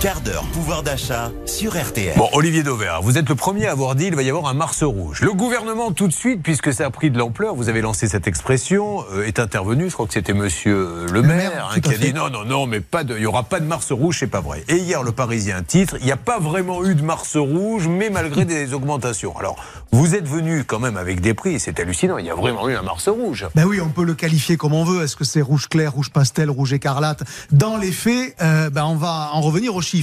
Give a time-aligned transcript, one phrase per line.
[0.00, 2.16] quart d'heure pouvoir d'achat sur RTL.
[2.18, 4.54] Bon, Olivier Dauvert, vous êtes le premier à avoir dit qu'il va y avoir un
[4.54, 5.20] Mars rouge.
[5.22, 8.26] Le gouvernement, tout de suite, puisque ça a pris de l'ampleur, vous avez lancé cette
[8.26, 12.12] expression, euh, est intervenu, je crois que c'était monsieur le maire, hein, qui a dit
[12.12, 14.40] non, non, non, mais pas de, il n'y aura pas de Mars rouge, c'est pas
[14.40, 14.64] vrai.
[14.68, 18.10] Et hier, le Parisien titre, il n'y a pas vraiment eu de Mars rouge, mais
[18.10, 19.36] malgré des augmentations.
[19.38, 19.56] Alors,
[19.92, 22.76] vous êtes venu quand même avec des prix, c'est hallucinant, il y a vraiment eu
[22.76, 23.46] un Mars rouge.
[23.54, 25.02] Ben oui, on peut le qualifier comme on veut.
[25.02, 27.22] Est-ce que c'est rouge clair, rouge pastel, rouge écarlate?
[27.50, 29.95] Dans les faits, euh, ben on va en revenir aux chiffres.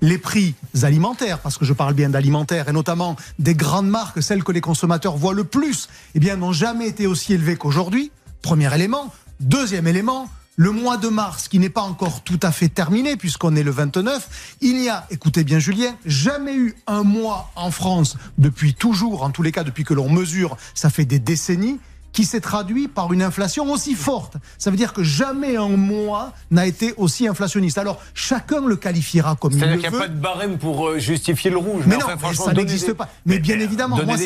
[0.00, 4.44] Les prix alimentaires, parce que je parle bien d'alimentaires, et notamment des grandes marques, celles
[4.44, 8.10] que les consommateurs voient le plus, eh bien, n'ont jamais été aussi élevés qu'aujourd'hui.
[8.42, 9.12] Premier élément.
[9.40, 13.54] Deuxième élément, le mois de mars, qui n'est pas encore tout à fait terminé, puisqu'on
[13.54, 18.16] est le 29, il n'y a, écoutez bien Julien, jamais eu un mois en France,
[18.38, 21.78] depuis toujours, en tous les cas depuis que l'on mesure, ça fait des décennies,
[22.18, 24.38] qui s'est traduit par une inflation aussi forte.
[24.58, 27.78] Ça veut dire que jamais un mois n'a été aussi inflationniste.
[27.78, 29.70] Alors, chacun le qualifiera comme il le veut.
[29.70, 31.84] C'est-à-dire qu'il n'y a pas de barème pour euh, justifier le rouge.
[31.86, 33.08] Mais, non, ça n'existe pas.
[33.24, 34.16] Mais, bien évidemment, moi,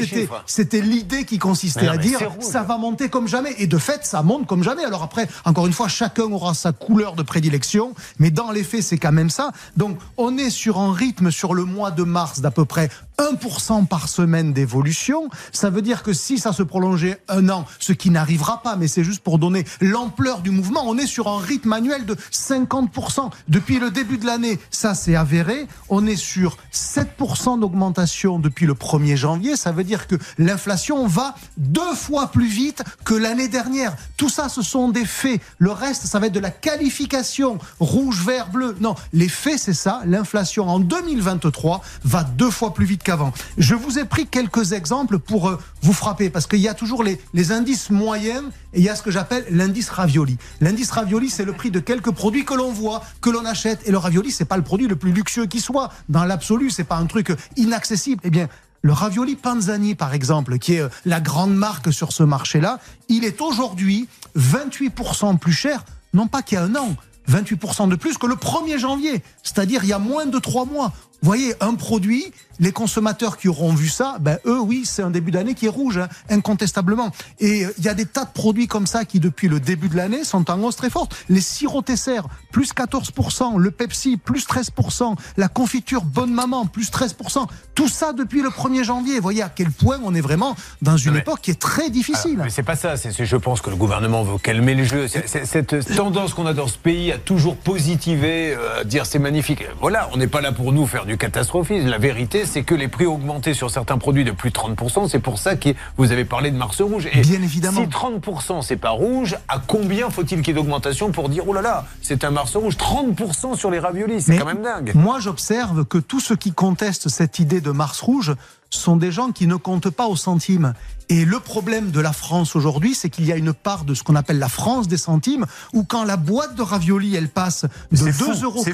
[0.46, 3.54] c'était l'idée qui consistait à dire ça va monter comme jamais.
[3.58, 4.86] Et de fait, ça monte comme jamais.
[4.86, 7.92] Alors après, encore une fois, chacun aura sa couleur de prédilection.
[8.18, 9.52] Mais dans les faits, c'est quand même ça.
[9.76, 13.86] Donc, on est sur un rythme sur le mois de mars d'à peu près 1%
[13.86, 15.28] par semaine d'évolution.
[15.52, 18.88] Ça veut dire que si ça se prolongeait un an, ce qui n'arrivera pas, mais
[18.88, 23.30] c'est juste pour donner l'ampleur du mouvement, on est sur un rythme annuel de 50%.
[23.48, 25.66] Depuis le début de l'année, ça s'est avéré.
[25.88, 29.56] On est sur 7% d'augmentation depuis le 1er janvier.
[29.56, 33.96] Ça veut dire que l'inflation va deux fois plus vite que l'année dernière.
[34.16, 35.40] Tout ça, ce sont des faits.
[35.58, 38.76] Le reste, ça va être de la qualification rouge, vert, bleu.
[38.80, 40.02] Non, les faits, c'est ça.
[40.06, 43.32] L'inflation en 2023 va deux fois plus vite qu'avant.
[43.58, 47.02] Je vous ai pris quelques exemples pour euh, vous frapper, parce qu'il y a toujours
[47.02, 47.18] les,
[47.52, 50.38] indices moyens et il y a ce que j'appelle l'indice ravioli.
[50.60, 53.80] L'indice ravioli, c'est le prix de quelques produits que l'on voit, que l'on achète.
[53.86, 55.90] Et le ravioli, c'est pas le produit le plus luxueux qui soit.
[56.08, 58.20] Dans l'absolu, c'est pas un truc inaccessible.
[58.24, 58.48] Eh bien,
[58.82, 63.24] le ravioli Panzani, par exemple, qui est euh, la grande marque sur ce marché-là, il
[63.24, 66.96] est aujourd'hui 28% plus cher, non pas qu'il y a un an,
[67.30, 70.92] 28% de plus que le 1er janvier, c'est-à-dire il y a moins de trois mois.
[71.22, 75.30] Voyez, un produit, les consommateurs qui auront vu ça, ben eux, oui, c'est un début
[75.30, 77.10] d'année qui est rouge, hein, incontestablement.
[77.38, 79.88] Et euh, il y a des tas de produits comme ça qui, depuis le début
[79.88, 81.14] de l'année, sont en hausse très forte.
[81.28, 87.46] Les sirops Tesser, plus 14%, le Pepsi, plus 13%, la confiture Bonne Maman, plus 13%.
[87.74, 89.16] Tout ça depuis le 1er janvier.
[89.16, 92.38] Vous voyez à quel point on est vraiment dans une époque qui est très difficile.
[92.42, 92.96] mais c'est pas ça.
[92.96, 95.06] C'est, je pense que le gouvernement veut calmer le jeu.
[95.08, 99.64] cette tendance qu'on a dans ce pays à toujours positiver, euh, à dire c'est magnifique.
[99.80, 101.88] Voilà, on n'est pas là pour nous faire du catastrophisme.
[101.88, 105.08] La vérité, c'est que les prix ont augmenté sur certains produits de plus de 30%.
[105.08, 107.08] C'est pour ça que vous avez parlé de Mars rouge.
[107.12, 107.80] Et Bien évidemment.
[107.80, 111.52] Si 30% c'est pas rouge, à combien faut-il qu'il y ait d'augmentation pour dire oh
[111.52, 112.76] là là, c'est un Mars rouge?
[112.76, 114.92] 30% sur les raviolis, c'est quand même dingue.
[114.94, 118.34] Moi, j'observe que tous ceux qui contestent cette idée de Mars rouge
[118.78, 120.74] sont des gens qui ne comptent pas au centime.
[121.08, 124.02] Et le problème de la France aujourd'hui, c'est qu'il y a une part de ce
[124.02, 127.98] qu'on appelle la France des centimes, où quand la boîte de raviolis, elle passe de
[127.98, 128.64] 2,40 euros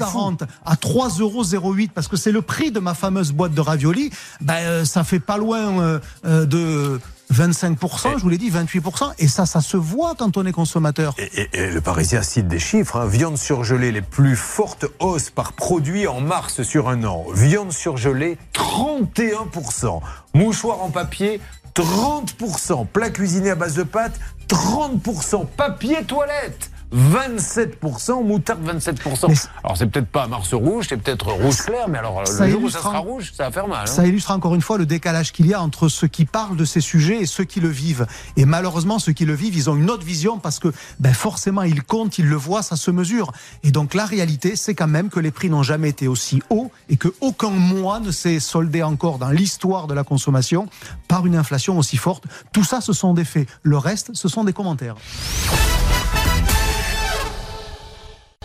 [0.65, 4.11] à 3,08 euros, parce que c'est le prix de ma fameuse boîte de raviolis,
[4.41, 6.99] ben, euh, ça fait pas loin euh, euh, de
[7.33, 9.13] 25%, je vous l'ai dit, 28%.
[9.19, 11.13] Et ça, ça se voit quand on est consommateur.
[11.53, 12.97] Et, le Parisien cite des chiffres.
[12.97, 13.05] Hein.
[13.05, 17.25] Viande surgelée, les plus fortes hausses par produit en mars sur un an.
[17.33, 20.01] Viande surgelée, 31%.
[20.33, 21.39] Mouchoir en papier,
[21.75, 22.87] 30%.
[22.87, 25.45] Plat cuisiné à base de pâtes, 30%.
[25.45, 29.47] Papier toilette, 27%, moutarde 27%.
[29.63, 32.69] alors c'est peut-être pas Mars rouge, c'est peut-être rouge clair, mais alors le jour où
[32.69, 33.83] ça sera rouge, ça va faire mal.
[33.83, 33.85] Hein.
[33.85, 36.65] Ça illustre encore une fois le décalage qu'il y a entre ceux qui parlent de
[36.65, 38.07] ces sujets et ceux qui le vivent.
[38.37, 41.61] Et malheureusement, ceux qui le vivent, ils ont une autre vision parce que ben, forcément,
[41.61, 43.31] ils comptent, ils le voient, ça se mesure.
[43.63, 46.71] Et donc la réalité, c'est quand même que les prix n'ont jamais été aussi hauts
[46.89, 50.67] et que aucun mois ne s'est soldé encore dans l'histoire de la consommation
[51.07, 52.23] par une inflation aussi forte.
[52.51, 53.47] Tout ça, ce sont des faits.
[53.61, 54.95] Le reste, ce sont des commentaires.